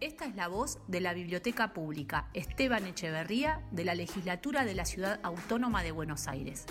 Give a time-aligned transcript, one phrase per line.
[0.00, 4.84] Esta es la voz de la Biblioteca Pública Esteban Echeverría de la Legislatura de la
[4.84, 6.66] Ciudad Autónoma de Buenos Aires.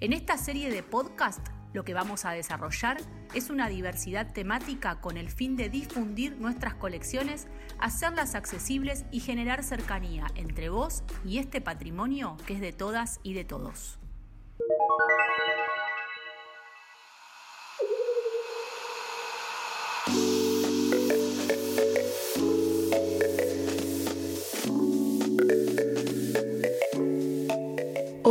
[0.00, 2.96] En esta serie de podcast lo que vamos a desarrollar
[3.34, 7.46] es una diversidad temática con el fin de difundir nuestras colecciones,
[7.78, 13.34] hacerlas accesibles y generar cercanía entre vos y este patrimonio que es de todas y
[13.34, 13.98] de todos.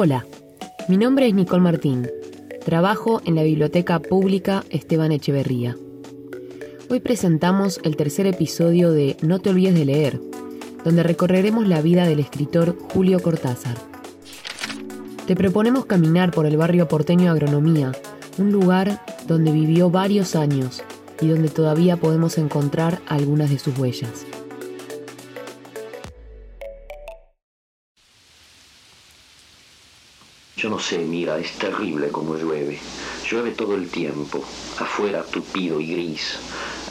[0.04, 0.26] Hola,
[0.90, 2.10] mi nombre es Nicole Martín.
[2.66, 5.78] Trabajo en la Biblioteca Pública Esteban Echeverría.
[6.90, 10.20] Hoy presentamos el tercer episodio de No te olvides de leer,
[10.84, 13.78] donde recorreremos la vida del escritor Julio Cortázar.
[15.28, 17.92] Te proponemos caminar por el barrio porteño Agronomía,
[18.40, 20.82] un lugar donde vivió varios años
[21.22, 24.26] y donde todavía podemos encontrar algunas de sus huellas.
[30.62, 32.78] Yo no sé, mira, es terrible como llueve.
[33.28, 34.44] Llueve todo el tiempo,
[34.78, 36.38] afuera tupido y gris,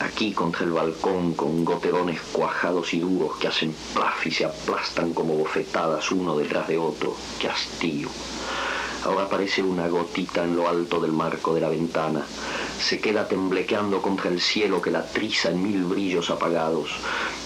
[0.01, 5.13] aquí contra el balcón con goterones cuajados y duros que hacen plaf y se aplastan
[5.13, 7.15] como bofetadas uno detrás de otro.
[7.39, 8.09] ¡Qué hastío!
[9.05, 12.25] Ahora aparece una gotita en lo alto del marco de la ventana
[12.81, 16.89] se queda temblequeando contra el cielo que la triza en mil brillos apagados.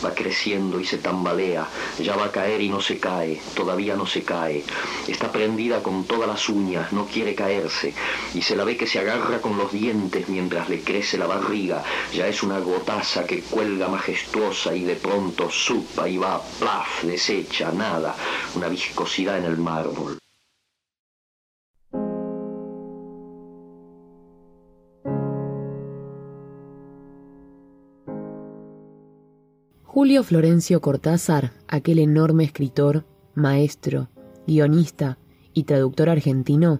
[0.03, 1.67] Va creciendo y se tambalea,
[1.99, 4.63] ya va a caer y no se cae, todavía no se cae.
[5.07, 7.93] Está prendida con todas las uñas, no quiere caerse,
[8.33, 11.83] y se la ve que se agarra con los dientes mientras le crece la barriga.
[12.13, 17.71] Ya es una gotaza que cuelga majestuosa y de pronto supa y va, plaf, desecha,
[17.71, 18.15] nada,
[18.55, 20.17] una viscosidad en el mármol.
[30.05, 34.09] Julio Florencio Cortázar, aquel enorme escritor, maestro,
[34.45, 35.17] guionista
[35.51, 36.79] y traductor argentino,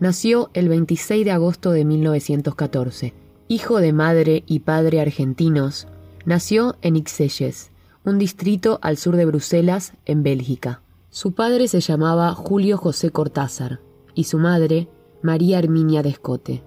[0.00, 3.14] nació el 26 de agosto de 1914.
[3.46, 5.86] Hijo de madre y padre argentinos,
[6.24, 7.70] nació en Ixelles,
[8.04, 10.82] un distrito al sur de Bruselas, en Bélgica.
[11.08, 13.78] Su padre se llamaba Julio José Cortázar
[14.12, 14.88] y su madre
[15.22, 16.64] María Herminia Descote.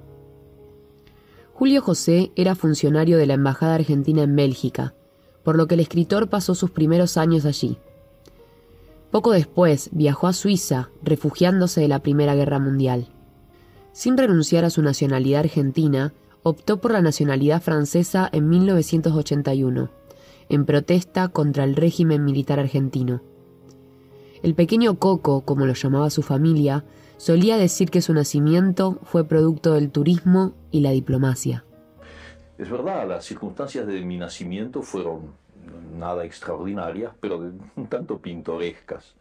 [1.54, 4.94] Julio José era funcionario de la Embajada Argentina en Bélgica
[5.44, 7.78] por lo que el escritor pasó sus primeros años allí.
[9.12, 13.10] Poco después viajó a Suiza, refugiándose de la Primera Guerra Mundial.
[13.92, 19.90] Sin renunciar a su nacionalidad argentina, optó por la nacionalidad francesa en 1981,
[20.50, 23.22] en protesta contra el régimen militar argentino.
[24.42, 26.84] El pequeño Coco, como lo llamaba su familia,
[27.18, 31.64] solía decir que su nacimiento fue producto del turismo y la diplomacia.
[32.58, 35.34] Es verdad, las circunstancias de mi nacimiento fueron
[35.98, 39.16] nada extraordinarias, pero un tanto pintorescas,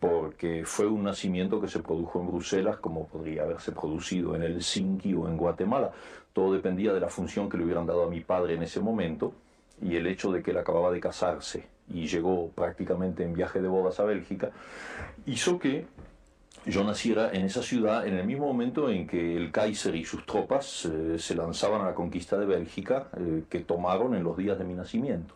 [0.00, 5.14] porque fue un nacimiento que se produjo en Bruselas como podría haberse producido en Helsinki
[5.14, 5.92] o en Guatemala.
[6.32, 9.32] Todo dependía de la función que le hubieran dado a mi padre en ese momento
[9.80, 13.68] y el hecho de que él acababa de casarse y llegó prácticamente en viaje de
[13.68, 14.50] bodas a Bélgica,
[15.26, 15.86] hizo que
[16.66, 20.24] yo naciera en esa ciudad en el mismo momento en que el Kaiser y sus
[20.26, 24.58] tropas eh, se lanzaban a la conquista de Bélgica, eh, que tomaron en los días
[24.58, 25.34] de mi nacimiento.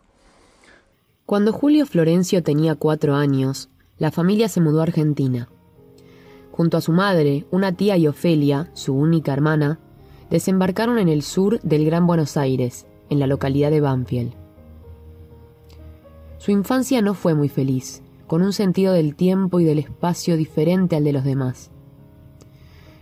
[1.25, 5.49] Cuando Julio Florencio tenía cuatro años, la familia se mudó a Argentina.
[6.51, 9.79] Junto a su madre, una tía y Ofelia, su única hermana,
[10.29, 14.33] desembarcaron en el sur del Gran Buenos Aires, en la localidad de Banfield.
[16.37, 20.95] Su infancia no fue muy feliz con un sentido del tiempo y del espacio diferente
[20.95, 21.69] al de los demás.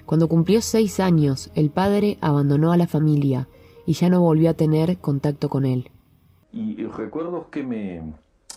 [0.05, 3.47] Cuando cumplió seis años, el padre abandonó a la familia
[3.85, 5.89] y ya no volvió a tener contacto con él.
[6.51, 8.13] Y recuerdos que me,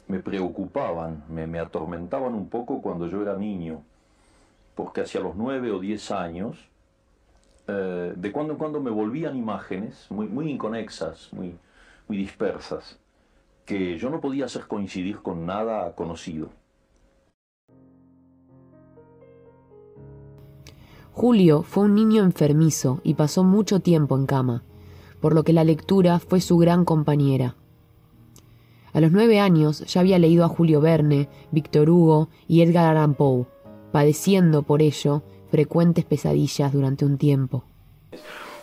[0.08, 3.84] me preocupaban, me, me, atormentaban un poco cuando yo era niño,
[4.74, 6.58] porque hacia los nueve o diez años,
[7.68, 11.56] eh, de cuando en cuando me volvían imágenes muy, muy inconexas, muy,
[12.08, 12.99] muy dispersas,
[13.64, 16.50] que yo no podía hacer coincidir con nada conocido.
[21.16, 24.64] Julio fue un niño enfermizo y pasó mucho tiempo en cama,
[25.20, 27.55] por lo que la lectura fue su gran compañera.
[28.93, 33.14] A los nueve años ya había leído a Julio Verne, Víctor Hugo y Edgar Allan
[33.14, 33.46] Poe,
[33.93, 35.22] padeciendo por ello
[35.52, 37.62] frecuentes pesadillas durante un tiempo.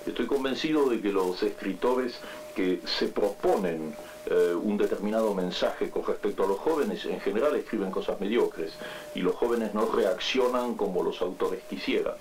[0.05, 2.19] Estoy convencido de que los escritores
[2.53, 3.95] que se proponen
[4.25, 8.73] eh, un determinado mensaje con respecto a los jóvenes, en general escriben cosas mediocres
[9.15, 12.15] y los jóvenes no reaccionan como los autores quisieran.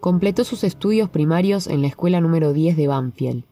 [0.00, 3.44] Completó sus estudios primarios en la escuela número 10 de Banfield.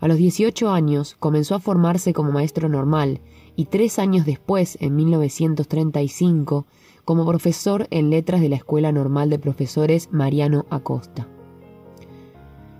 [0.00, 3.20] A los 18 años comenzó a formarse como maestro normal
[3.56, 6.66] y tres años después, en 1935,
[7.04, 11.28] como profesor en letras de la Escuela Normal de Profesores Mariano Acosta.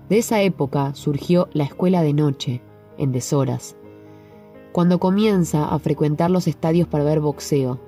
[0.09, 2.63] De esa época surgió la Escuela de Noche,
[2.97, 3.77] en deshoras,
[4.73, 7.79] cuando comienza a frecuentar los estadios para ver boxeo,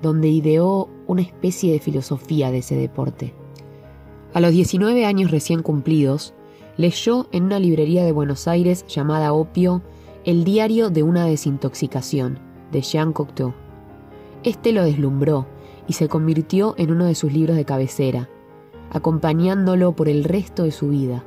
[0.00, 3.34] donde ideó una especie de filosofía de ese deporte.
[4.32, 6.34] A los 19 años recién cumplidos,
[6.76, 9.82] leyó en una librería de Buenos Aires llamada Opio
[10.24, 12.38] El diario de una desintoxicación,
[12.70, 13.54] de Jean Cocteau.
[14.44, 15.46] Este lo deslumbró
[15.88, 18.28] y se convirtió en uno de sus libros de cabecera,
[18.92, 21.24] acompañándolo por el resto de su vida.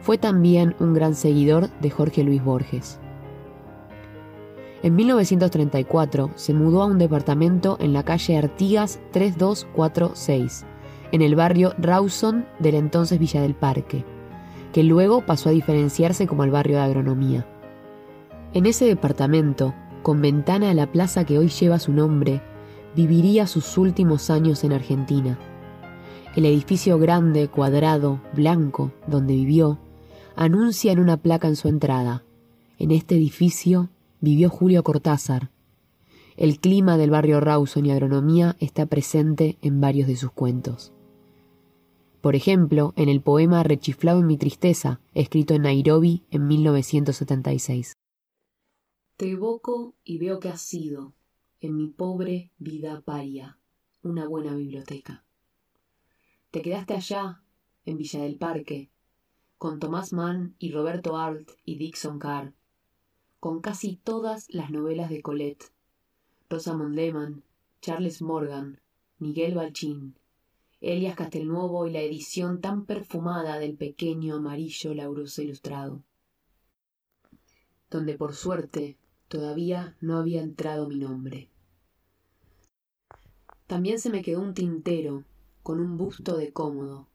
[0.00, 3.00] Fue también un gran seguidor de Jorge Luis Borges.
[4.84, 10.64] En 1934 se mudó a un departamento en la calle Artigas 3246,
[11.12, 14.04] en el barrio Rawson del entonces Villa del Parque,
[14.72, 17.46] que luego pasó a diferenciarse como el barrio de agronomía.
[18.54, 22.42] En ese departamento, con ventana a la plaza que hoy lleva su nombre,
[22.94, 25.38] viviría sus últimos años en Argentina.
[26.34, 29.78] El edificio grande, cuadrado, blanco, donde vivió,
[30.36, 32.22] anuncia en una placa en su entrada.
[32.78, 33.88] En este edificio
[34.20, 35.50] vivió Julio Cortázar.
[36.36, 40.92] El clima del barrio Rawson y agronomía está presente en varios de sus cuentos.
[42.20, 47.92] Por ejemplo, en el poema Rechiflado en mi tristeza, escrito en Nairobi en 1976.
[49.16, 51.14] Te evoco y veo que has sido,
[51.60, 53.58] en mi pobre vida paria,
[54.02, 55.24] una buena biblioteca.
[56.50, 57.42] Te quedaste allá,
[57.84, 58.90] en Villa del Parque,
[59.56, 62.52] con Thomas Mann y Roberto Arlt y Dixon Carr,
[63.38, 65.72] con casi todas las novelas de Colette,
[66.50, 67.44] Rosamond Lehmann,
[67.80, 68.80] Charles Morgan,
[69.18, 70.16] Miguel Balchin,
[70.80, 76.04] Elias Castelnuovo y la edición tan perfumada del pequeño amarillo Lauroso Ilustrado,
[77.90, 78.96] donde por suerte
[79.26, 81.50] todavía no había entrado mi nombre.
[83.66, 85.24] También se me quedó un tintero
[85.64, 87.08] con un busto de cómodo,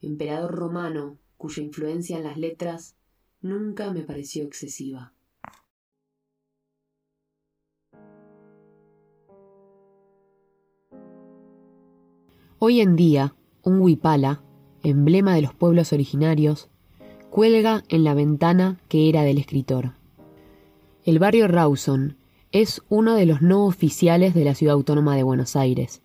[0.00, 2.96] emperador romano cuya influencia en las letras
[3.42, 5.12] nunca me pareció excesiva.
[12.58, 14.40] Hoy en día, un huipala,
[14.82, 16.70] emblema de los pueblos originarios,
[17.28, 19.92] cuelga en la ventana que era del escritor.
[21.04, 22.16] El barrio Rawson
[22.52, 26.00] es uno de los no oficiales de la Ciudad Autónoma de Buenos Aires.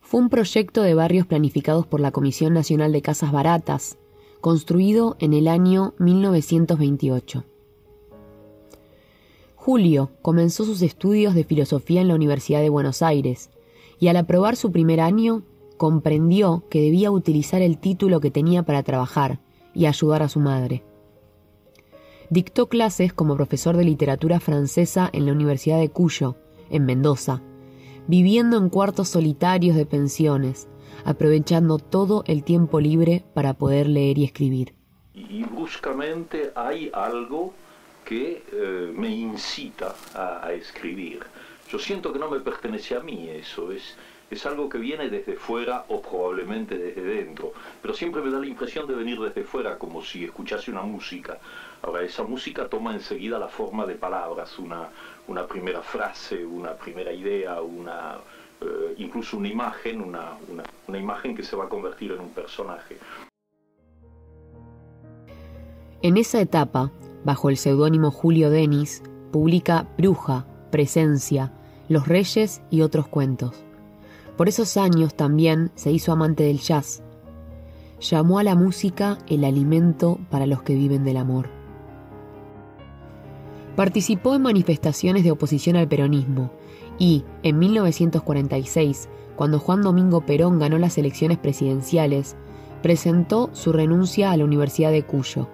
[0.00, 3.98] Fue un proyecto de barrios planificados por la Comisión Nacional de Casas Baratas,
[4.40, 7.44] construido en el año 1928.
[9.56, 13.50] Julio comenzó sus estudios de filosofía en la Universidad de Buenos Aires
[14.00, 15.42] y al aprobar su primer año
[15.76, 19.40] comprendió que debía utilizar el título que tenía para trabajar
[19.74, 20.84] y ayudar a su madre.
[22.30, 26.36] Dictó clases como profesor de literatura francesa en la Universidad de Cuyo,
[26.70, 27.42] en Mendoza,
[28.08, 30.68] viviendo en cuartos solitarios de pensiones,
[31.04, 34.74] aprovechando todo el tiempo libre para poder leer y escribir.
[35.14, 37.52] Y bruscamente hay algo
[38.04, 41.20] que eh, me incita a, a escribir.
[41.70, 43.96] Yo siento que no me pertenece a mí eso, es,
[44.30, 48.46] es algo que viene desde fuera o probablemente desde dentro, pero siempre me da la
[48.46, 51.38] impresión de venir desde fuera, como si escuchase una música.
[51.82, 54.88] Ahora, esa música toma enseguida la forma de palabras, una,
[55.28, 58.16] una primera frase, una primera idea, una,
[58.60, 62.30] eh, incluso una imagen, una, una, una imagen que se va a convertir en un
[62.30, 62.96] personaje.
[66.02, 66.90] En esa etapa,
[67.24, 71.52] bajo el seudónimo Julio Denis, publica Bruja, Presencia,
[71.88, 73.65] Los Reyes y otros cuentos.
[74.36, 77.02] Por esos años también se hizo amante del jazz.
[78.00, 81.48] Llamó a la música el alimento para los que viven del amor.
[83.74, 86.50] Participó en manifestaciones de oposición al peronismo
[86.98, 92.36] y, en 1946, cuando Juan Domingo Perón ganó las elecciones presidenciales,
[92.82, 95.48] presentó su renuncia a la Universidad de Cuyo.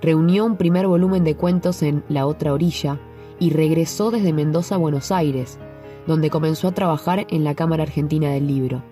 [0.00, 3.00] Reunió un primer volumen de cuentos en La Otra Orilla
[3.38, 5.58] y regresó desde Mendoza a Buenos Aires,
[6.06, 8.82] donde comenzó a trabajar en la Cámara Argentina del Libro.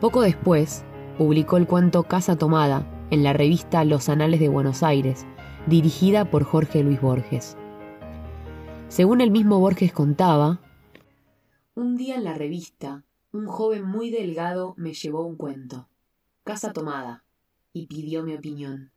[0.00, 0.84] Poco después,
[1.18, 5.26] publicó el cuento Casa Tomada en la revista Los Anales de Buenos Aires,
[5.66, 7.56] dirigida por Jorge Luis Borges.
[8.88, 10.60] Según el mismo Borges contaba,
[11.74, 15.88] un día en la revista, un joven muy delgado me llevó un cuento,
[16.44, 17.24] Casa Tomada,
[17.72, 18.92] y pidió mi opinión.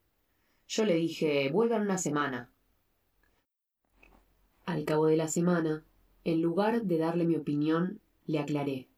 [0.67, 2.51] Yo le dije, vuelvan una semana.
[4.65, 5.85] Al cabo de la semana,
[6.25, 8.89] en lugar de darle mi opinión, le aclaré.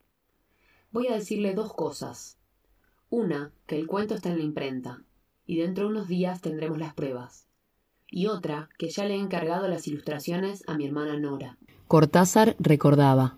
[0.92, 2.40] Voy a decirle dos cosas.
[3.10, 5.04] Una, que el cuento está en la imprenta,
[5.46, 7.46] y dentro de unos días tendremos las pruebas.
[8.10, 11.58] Y otra, que ya le he encargado las ilustraciones a mi hermana Nora.
[11.88, 13.38] Cortázar recordaba.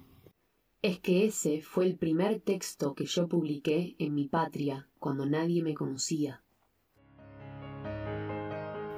[0.82, 5.64] Es que ese fue el primer texto que yo publiqué en mi patria cuando nadie
[5.64, 6.44] me conocía.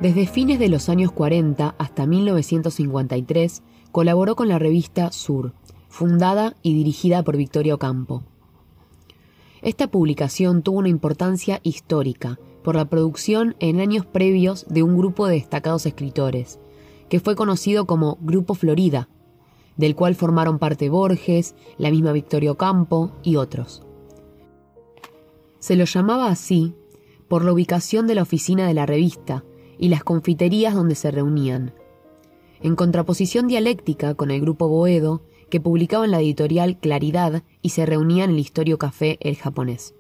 [0.01, 5.53] Desde fines de los años 40 hasta 1953 colaboró con la revista Sur,
[5.89, 8.23] fundada y dirigida por Victorio Campo.
[9.61, 15.27] Esta publicación tuvo una importancia histórica por la producción en años previos de un grupo
[15.27, 16.59] de destacados escritores,
[17.07, 19.07] que fue conocido como Grupo Florida,
[19.77, 23.83] del cual formaron parte Borges, la misma Victorio Campo y otros.
[25.59, 26.73] Se lo llamaba así
[27.27, 29.43] por la ubicación de la oficina de la revista
[29.81, 31.73] y las confiterías donde se reunían,
[32.61, 37.87] en contraposición dialéctica con el grupo Boedo, que publicaba en la editorial Claridad y se
[37.87, 39.95] reunía en el Historio Café El Japonés.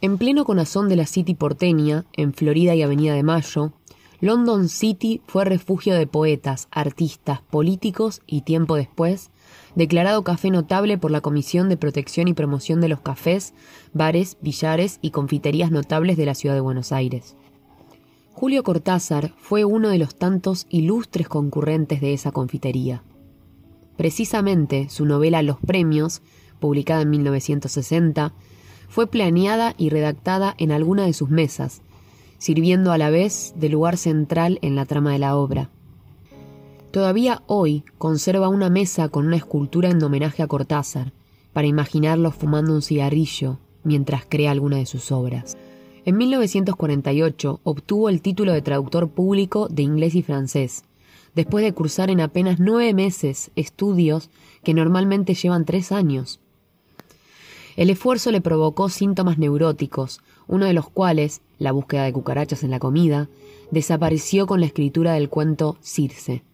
[0.00, 3.74] En pleno corazón de la City porteña, en Florida y Avenida de Mayo,
[4.20, 9.30] London City fue refugio de poetas, artistas, políticos y tiempo después,
[9.74, 13.52] declarado café notable por la Comisión de Protección y Promoción de los Cafés,
[13.92, 17.36] Bares, Billares y Confiterías Notables de la Ciudad de Buenos Aires.
[18.38, 23.02] Julio Cortázar fue uno de los tantos ilustres concurrentes de esa confitería.
[23.96, 26.20] Precisamente su novela Los Premios,
[26.60, 28.34] publicada en 1960,
[28.90, 31.80] fue planeada y redactada en alguna de sus mesas,
[32.36, 35.70] sirviendo a la vez de lugar central en la trama de la obra.
[36.90, 41.14] Todavía hoy conserva una mesa con una escultura en homenaje a Cortázar,
[41.54, 45.56] para imaginarlo fumando un cigarrillo mientras crea alguna de sus obras.
[46.06, 50.84] En 1948 obtuvo el título de traductor público de inglés y francés,
[51.34, 54.30] después de cursar en apenas nueve meses estudios
[54.62, 56.38] que normalmente llevan tres años.
[57.74, 62.70] El esfuerzo le provocó síntomas neuróticos, uno de los cuales, la búsqueda de cucarachas en
[62.70, 63.28] la comida,
[63.72, 66.44] desapareció con la escritura del cuento Circe.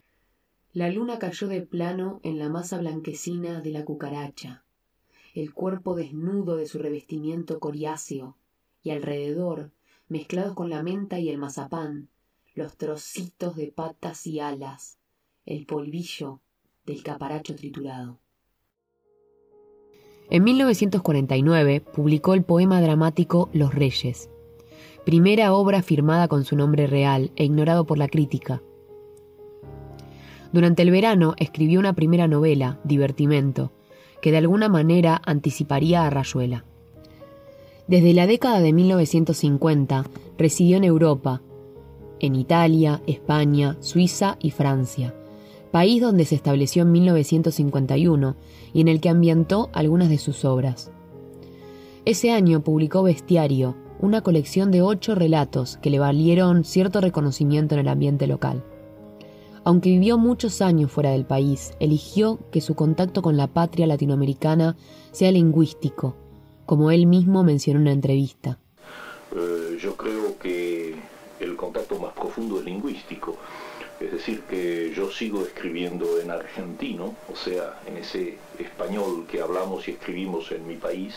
[0.72, 4.64] La luna cayó de plano en la masa blanquecina de la cucaracha,
[5.34, 8.38] el cuerpo desnudo de su revestimiento coriáceo,
[8.82, 9.72] y alrededor,
[10.08, 12.08] mezclados con la menta y el mazapán,
[12.54, 14.98] los trocitos de patas y alas,
[15.46, 16.40] el polvillo
[16.84, 18.18] del caparacho triturado.
[20.30, 24.30] En 1949 publicó el poema dramático Los Reyes,
[25.04, 28.62] primera obra firmada con su nombre real e ignorado por la crítica.
[30.52, 33.72] Durante el verano escribió una primera novela, Divertimento,
[34.20, 36.64] que de alguna manera anticiparía a Rayuela.
[37.88, 40.04] Desde la década de 1950
[40.38, 41.42] residió en Europa,
[42.20, 45.14] en Italia, España, Suiza y Francia,
[45.72, 48.36] país donde se estableció en 1951
[48.72, 50.92] y en el que ambientó algunas de sus obras.
[52.04, 57.80] Ese año publicó Bestiario, una colección de ocho relatos que le valieron cierto reconocimiento en
[57.80, 58.64] el ambiente local.
[59.64, 64.76] Aunque vivió muchos años fuera del país, eligió que su contacto con la patria latinoamericana
[65.12, 66.16] sea lingüístico,
[66.66, 68.58] como él mismo mencionó en una entrevista.
[69.34, 70.94] Eh, yo creo que
[71.40, 73.36] el contacto más profundo es lingüístico.
[74.00, 79.86] Es decir, que yo sigo escribiendo en argentino, o sea, en ese español que hablamos
[79.86, 81.14] y escribimos en mi país,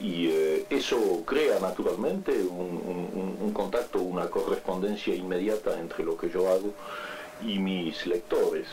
[0.00, 6.72] y eh, eso crea naturalmente un, contacto, una correspondencia inmediata entre lo que yo hago
[7.44, 8.66] y mis lectores.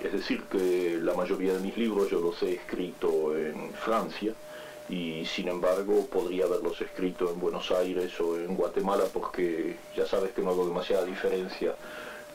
[0.00, 4.32] Es decir, que la mayoría de mis libros yo los he escrito en Francia,
[4.88, 10.32] y sin embargo podría haberlos escrito en Buenos Aires o en Guatemala porque ya sabes
[10.32, 11.74] que no hago demasiada diferencia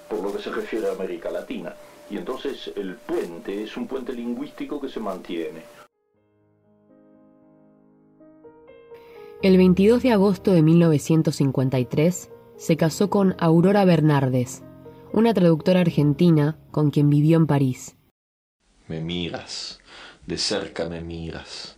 [0.07, 1.73] por lo que se refiere a América Latina.
[2.09, 5.63] Y entonces el puente es un puente lingüístico que se mantiene.
[9.41, 14.63] El 22 de agosto de 1953 se casó con Aurora Bernardes,
[15.11, 17.97] una traductora argentina con quien vivió en París.
[18.87, 19.79] Me miras,
[20.27, 21.77] de cerca me miras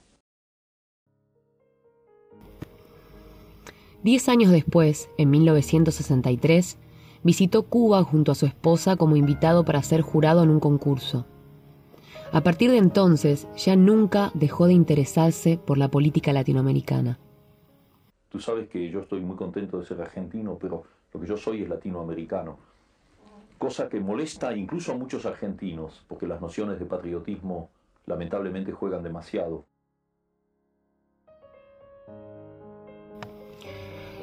[4.03, 6.79] Diez años después, en 1963,
[7.23, 11.27] visitó Cuba junto a su esposa como invitado para ser jurado en un concurso.
[12.31, 17.19] A partir de entonces ya nunca dejó de interesarse por la política latinoamericana.
[18.29, 21.61] Tú sabes que yo estoy muy contento de ser argentino, pero lo que yo soy
[21.61, 22.57] es latinoamericano.
[23.59, 27.69] Cosa que molesta incluso a muchos argentinos, porque las nociones de patriotismo
[28.07, 29.65] lamentablemente juegan demasiado.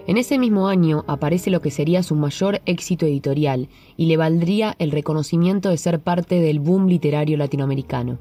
[0.09, 4.75] En ese mismo año aparece lo que sería su mayor éxito editorial y le valdría
[4.79, 8.19] el reconocimiento de ser parte del boom literario latinoamericano.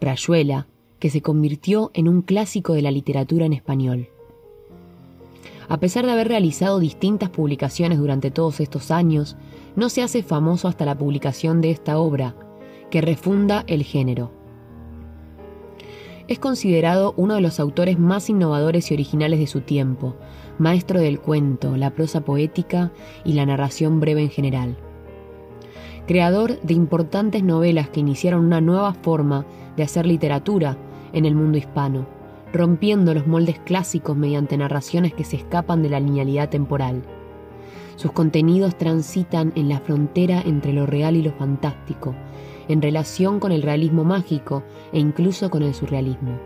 [0.00, 4.08] Rayuela, que se convirtió en un clásico de la literatura en español.
[5.68, 9.36] A pesar de haber realizado distintas publicaciones durante todos estos años,
[9.76, 12.34] no se hace famoso hasta la publicación de esta obra,
[12.90, 14.41] que refunda el género
[16.32, 20.16] es considerado uno de los autores más innovadores y originales de su tiempo,
[20.58, 22.90] maestro del cuento, la prosa poética
[23.24, 24.76] y la narración breve en general.
[26.06, 29.46] Creador de importantes novelas que iniciaron una nueva forma
[29.76, 30.76] de hacer literatura
[31.12, 32.06] en el mundo hispano,
[32.52, 37.02] rompiendo los moldes clásicos mediante narraciones que se escapan de la linealidad temporal.
[37.96, 42.14] Sus contenidos transitan en la frontera entre lo real y lo fantástico,
[42.72, 44.62] en relación con el realismo mágico
[44.92, 46.38] e incluso con el surrealismo.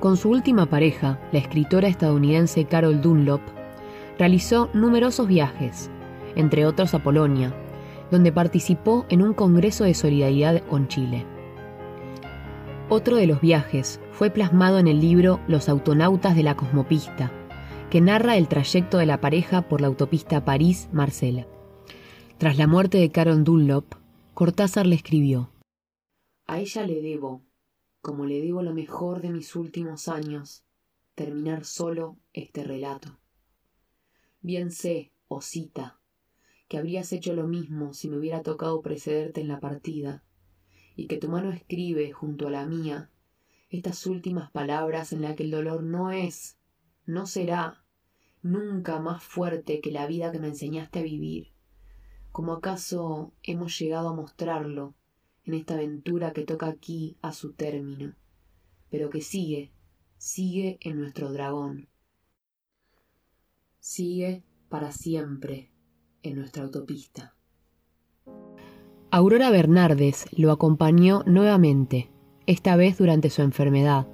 [0.00, 3.40] Con su última pareja, la escritora estadounidense Carol Dunlop,
[4.18, 5.90] realizó numerosos viajes,
[6.36, 7.52] entre otros a Polonia,
[8.10, 11.26] donde participó en un congreso de solidaridad con Chile.
[12.88, 17.32] Otro de los viajes fue plasmado en el libro Los autonautas de la cosmopista,
[17.90, 21.46] que narra el trayecto de la pareja por la autopista París-Marsella.
[22.38, 23.94] Tras la muerte de Carol Dunlop,
[24.36, 25.50] Cortázar le escribió
[26.46, 27.42] A ella le debo,
[28.02, 30.62] como le debo lo mejor de mis últimos años,
[31.14, 33.18] terminar solo este relato.
[34.42, 35.98] Bien sé, Osita,
[36.68, 40.22] que habrías hecho lo mismo si me hubiera tocado precederte en la partida,
[40.96, 43.10] y que tu mano escribe junto a la mía
[43.70, 46.58] estas últimas palabras en las que el dolor no es,
[47.06, 47.86] no será,
[48.42, 51.55] nunca más fuerte que la vida que me enseñaste a vivir
[52.36, 54.92] como acaso hemos llegado a mostrarlo
[55.46, 58.14] en esta aventura que toca aquí a su término,
[58.90, 59.72] pero que sigue,
[60.18, 61.88] sigue en nuestro dragón,
[63.80, 65.70] sigue para siempre
[66.22, 67.34] en nuestra autopista.
[69.10, 72.10] Aurora Bernardes lo acompañó nuevamente,
[72.44, 74.08] esta vez durante su enfermedad,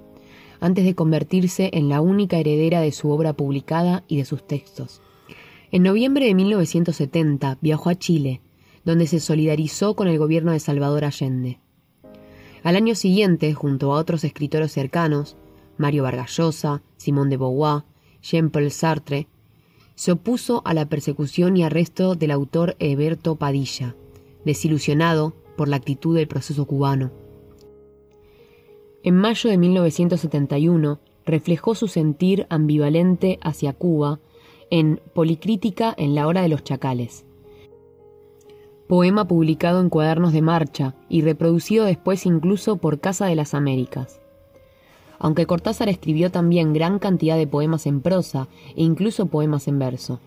[0.61, 5.03] antes de convertirse en la única heredera de su obra publicada y de sus textos.
[5.73, 8.43] En noviembre de 1970 viajó a Chile,
[8.85, 11.61] donde se solidarizó con el gobierno de Salvador Allende.
[12.63, 15.35] Al año siguiente, junto a otros escritores cercanos,
[15.79, 17.85] Mario Vargallosa, Simón de Beauvoir,
[18.21, 19.29] Jean-Paul Sartre,
[19.95, 23.97] se opuso a la persecución y arresto del autor Eberto Padilla,
[24.45, 27.13] desilusionado por la actitud del proceso cubano.
[29.03, 34.21] En mayo de 1971 reflejó su sentir ambivalente hacia Cuba
[34.73, 37.27] en Policrítica en la hora de los chacales.
[38.89, 44.23] Poema publicado en cuadernos de marcha y reproducido después incluso por Casa de las Américas.
[45.19, 50.21] Aunque Cortázar escribió también gran cantidad de poemas en prosa e incluso poemas en verso.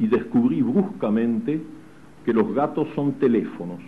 [0.00, 1.62] Y descubrí bruscamente
[2.24, 3.78] que los gatos son teléfonos.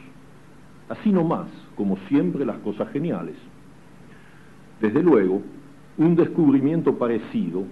[0.89, 3.35] Así nomás, como siempre las cosas geniales.
[4.81, 5.43] Desde luego,
[5.99, 7.65] un descubrimiento parecido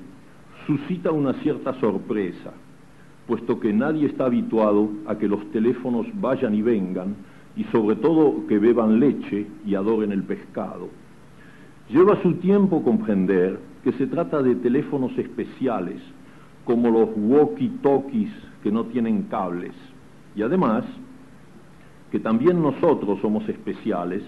[0.69, 2.53] suscita una cierta sorpresa,
[3.27, 7.17] puesto que nadie está habituado a que los teléfonos vayan y vengan,
[7.57, 10.91] y sobre todo que beban leche y adoren el pescado.
[11.89, 16.03] Lleva su tiempo comprender que se trata de teléfonos especiales,
[16.67, 18.31] como los walkie-talkies
[18.63, 19.73] que no tienen cables,
[20.37, 20.85] y además
[22.13, 24.23] que también nosotros somos especiales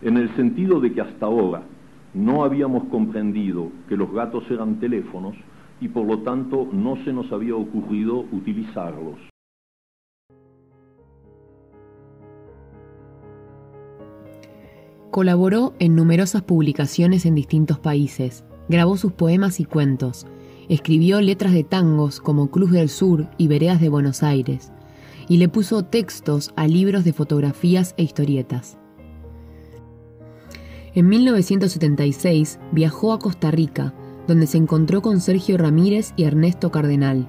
[0.00, 1.62] en el sentido de que hasta ahora
[2.14, 5.34] no habíamos comprendido que los gatos eran teléfonos
[5.82, 9.18] y por lo tanto no se nos había ocurrido utilizarlos.
[15.10, 20.24] Colaboró en numerosas publicaciones en distintos países, grabó sus poemas y cuentos,
[20.68, 24.72] escribió letras de tangos como Cruz del Sur y Veredas de Buenos Aires,
[25.28, 28.78] y le puso textos a libros de fotografías e historietas.
[30.94, 33.94] En 1976 viajó a Costa Rica,
[34.26, 37.26] donde se encontró con Sergio Ramírez y Ernesto Cardenal.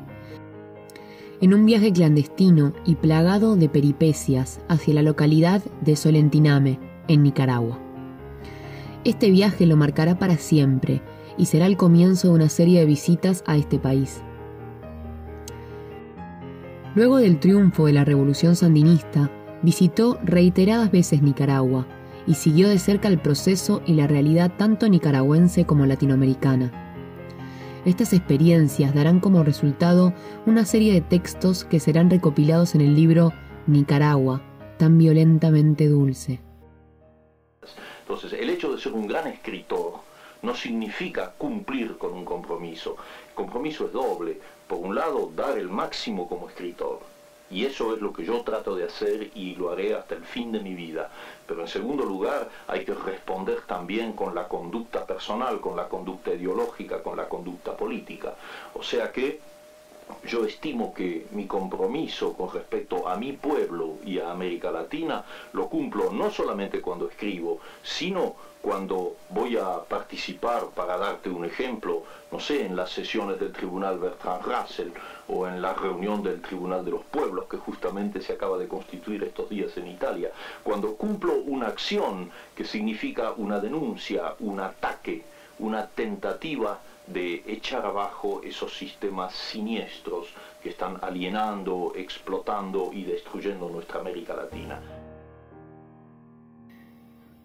[1.42, 7.80] En un viaje clandestino y plagado de peripecias hacia la localidad de Solentiname, en Nicaragua.
[9.04, 11.02] Este viaje lo marcará para siempre
[11.38, 14.22] y será el comienzo de una serie de visitas a este país.
[16.96, 19.32] Luego del triunfo de la revolución sandinista,
[19.64, 21.88] visitó reiteradas veces Nicaragua
[22.28, 26.83] y siguió de cerca el proceso y la realidad tanto nicaragüense como latinoamericana.
[27.86, 30.14] Estas experiencias darán como resultado
[30.46, 33.34] una serie de textos que serán recopilados en el libro
[33.68, 34.42] Nicaragua,
[34.78, 36.40] tan violentamente dulce.
[38.02, 39.96] Entonces, el hecho de ser un gran escritor
[40.44, 42.96] no significa cumplir con un compromiso.
[43.30, 44.40] El compromiso es doble.
[44.66, 47.02] Por un lado, dar el máximo como escritor.
[47.54, 50.52] Y eso es lo que yo trato de hacer y lo haré hasta el fin
[50.52, 51.12] de mi vida.
[51.46, 56.34] Pero en segundo lugar, hay que responder también con la conducta personal, con la conducta
[56.34, 58.34] ideológica, con la conducta política.
[58.74, 59.40] O sea que
[60.26, 65.70] yo estimo que mi compromiso con respecto a mi pueblo y a América Latina lo
[65.70, 72.40] cumplo no solamente cuando escribo, sino cuando voy a participar, para darte un ejemplo, no
[72.40, 74.90] sé, en las sesiones del Tribunal Bertrand Russell
[75.28, 79.24] o en la reunión del Tribunal de los Pueblos que justamente se acaba de constituir
[79.24, 80.32] estos días en Italia,
[80.64, 85.24] cuando cumplo una acción que significa una denuncia, un ataque,
[85.60, 90.28] una tentativa de echar abajo esos sistemas siniestros
[90.62, 94.80] que están alienando, explotando y destruyendo nuestra América Latina.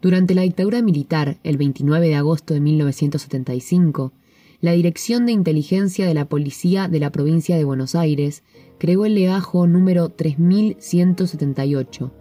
[0.01, 4.13] Durante la dictadura militar, el 29 de agosto de 1975,
[4.61, 8.43] la Dirección de Inteligencia de la Policía de la Provincia de Buenos Aires
[8.79, 12.13] creó el legajo número 3178,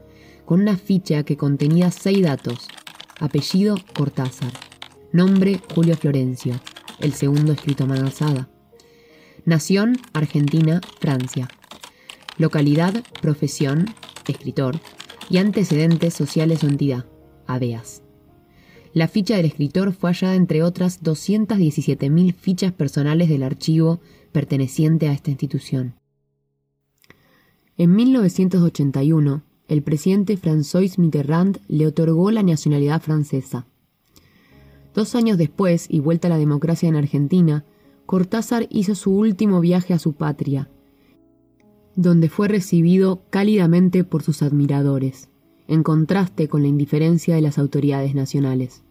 [0.45, 2.67] con una ficha que contenía seis datos.
[3.19, 4.53] Apellido Cortázar.
[5.11, 6.53] Nombre Julio Florencio,
[6.99, 8.49] el segundo escrito a mano alzada.
[9.45, 11.47] Nación Argentina, Francia.
[12.37, 13.85] Localidad, profesión,
[14.27, 14.79] escritor.
[15.29, 17.05] Y antecedentes sociales o entidad
[17.47, 18.03] Aveas.
[18.97, 23.99] La ficha del escritor fue hallada entre otras 217.000 fichas personales del archivo
[24.31, 25.93] perteneciente a esta institución.
[27.77, 33.67] En 1981, el presidente François Mitterrand le otorgó la nacionalidad francesa.
[34.95, 37.65] Dos años después, y vuelta a la democracia en Argentina,
[38.07, 40.71] Cortázar hizo su último viaje a su patria,
[41.95, 45.29] donde fue recibido cálidamente por sus admiradores
[45.67, 48.83] en contraste con la indiferencia de las autoridades nacionales.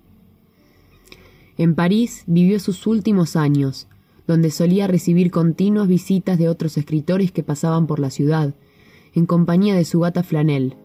[1.59, 3.89] En París vivió sus últimos años,
[4.27, 8.55] donde solía recibir continuas visitas de otros escritores que pasaban por la ciudad,
[9.15, 10.77] en compañía de su gata Flanel.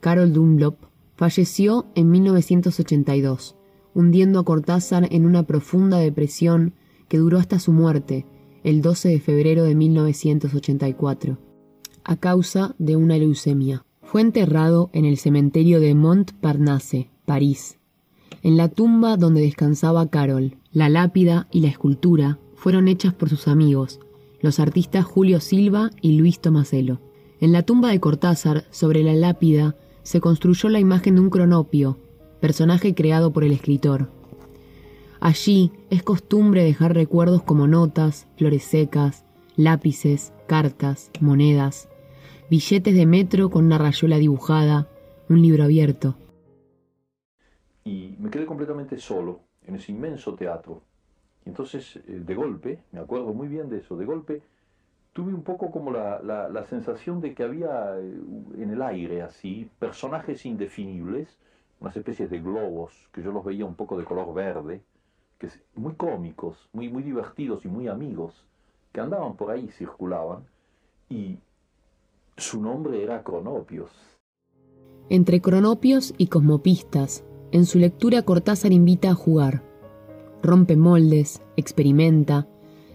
[0.00, 0.76] Carol Dunlop
[1.16, 3.56] falleció en 1982,
[3.94, 6.72] hundiendo a Cortázar en una profunda depresión
[7.08, 8.24] que duró hasta su muerte,
[8.62, 11.38] el 12 de febrero de 1984,
[12.04, 13.84] a causa de una leucemia.
[14.02, 17.79] Fue enterrado en el cementerio de Montparnasse, París.
[18.42, 23.48] En la tumba donde descansaba Carol, la lápida y la escultura fueron hechas por sus
[23.48, 24.00] amigos,
[24.40, 27.00] los artistas Julio Silva y Luis Tomaselo.
[27.40, 31.98] En la tumba de Cortázar, sobre la lápida, se construyó la imagen de un cronopio,
[32.40, 34.10] personaje creado por el escritor.
[35.20, 39.24] Allí es costumbre dejar recuerdos como notas, flores secas,
[39.56, 41.88] lápices, cartas, monedas,
[42.50, 44.88] billetes de metro con una rayuela dibujada,
[45.28, 46.16] un libro abierto.
[47.84, 50.82] Y me quedé completamente solo en ese inmenso teatro.
[51.44, 54.42] Y entonces, eh, de golpe, me acuerdo muy bien de eso, de golpe
[55.12, 58.20] tuve un poco como la, la, sensación de que había eh,
[58.58, 61.36] en el aire así personajes indefinibles,
[61.80, 64.82] unas especies de globos que yo los veía un poco de color verde,
[65.38, 68.46] que muy cómicos, muy, muy divertidos y muy amigos,
[68.92, 70.44] que andaban por ahí, circulaban,
[71.08, 71.38] y
[72.36, 73.90] su nombre era Cronopios.
[75.08, 79.62] Entre cronopios y cosmopistas, en su lectura Cortázar invita a jugar.
[80.42, 82.48] Rompe moldes, experimenta,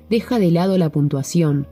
[0.10, 1.68] deja de lado la puntuación,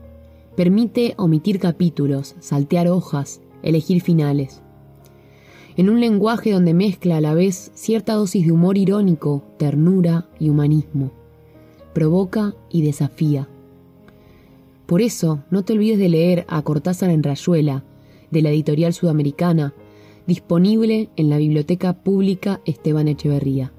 [0.56, 4.62] permite omitir capítulos, saltear hojas, elegir finales.
[5.76, 10.50] En un lenguaje donde mezcla a la vez cierta dosis de humor irónico, ternura y
[10.50, 11.10] humanismo.
[11.92, 13.48] Provoca y desafía.
[14.86, 17.82] Por eso, no te olvides de leer a Cortázar en Rayuela,
[18.30, 19.74] de la editorial sudamericana,
[20.26, 23.72] disponible en la Biblioteca Pública Esteban Echeverría.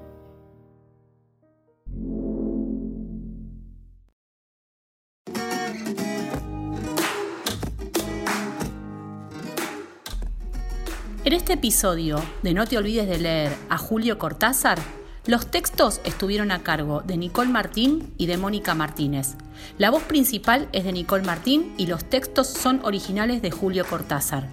[11.24, 14.78] En este episodio de No te olvides de leer a Julio Cortázar,
[15.26, 19.34] los textos estuvieron a cargo de Nicole Martín y de Mónica Martínez.
[19.76, 24.48] La voz principal es de Nicole Martín y los textos son originales de Julio Cortázar.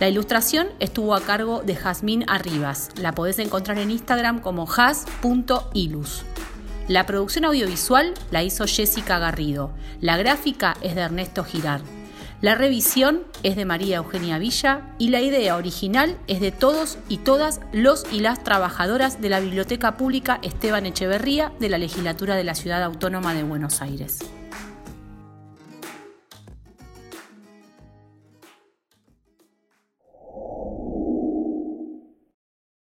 [0.00, 2.88] La ilustración estuvo a cargo de Jazmín Arribas.
[2.96, 6.22] La podés encontrar en Instagram como jaz.ilus.
[6.88, 9.72] La producción audiovisual la hizo Jessica Garrido.
[10.00, 11.82] La gráfica es de Ernesto Girard.
[12.40, 17.18] La revisión es de María Eugenia Villa y la idea original es de todos y
[17.18, 22.44] todas los y las trabajadoras de la Biblioteca Pública Esteban Echeverría de la Legislatura de
[22.44, 24.20] la Ciudad Autónoma de Buenos Aires.